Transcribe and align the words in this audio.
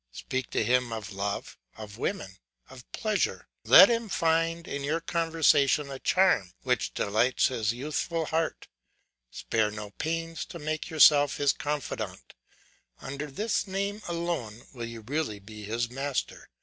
Speak 0.13 0.49
to 0.49 0.63
him 0.63 0.91
of 0.91 1.11
love, 1.13 1.59
of 1.77 1.99
women, 1.99 2.39
of 2.71 2.91
pleasure; 2.91 3.47
let 3.63 3.87
him 3.87 4.09
find 4.09 4.67
in 4.67 4.83
your 4.83 4.99
conversation 4.99 5.91
a 5.91 5.99
charm 5.99 6.53
which 6.63 6.95
delights 6.95 7.49
his 7.49 7.71
youthful 7.71 8.25
heart; 8.25 8.67
spare 9.29 9.69
no 9.69 9.91
pains 9.91 10.43
to 10.45 10.57
make 10.57 10.89
yourself 10.89 11.37
his 11.37 11.53
confidant; 11.53 12.33
under 12.99 13.27
this 13.29 13.67
name 13.67 14.01
alone 14.07 14.65
will 14.73 14.87
you 14.87 15.01
really 15.01 15.37
be 15.37 15.65
his 15.65 15.87
master. 15.91 16.49